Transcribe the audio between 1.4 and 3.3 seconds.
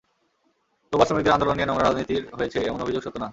নিয়ে নোংরা রাজনীতির হয়েছে, এমন অভিযোগ সত্য না।